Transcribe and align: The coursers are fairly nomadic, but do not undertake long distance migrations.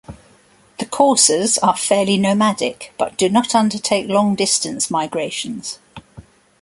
The 0.79 0.87
coursers 0.87 1.59
are 1.59 1.77
fairly 1.77 2.17
nomadic, 2.17 2.91
but 2.97 3.17
do 3.19 3.29
not 3.29 3.53
undertake 3.53 4.09
long 4.09 4.33
distance 4.33 4.89
migrations. 4.89 5.77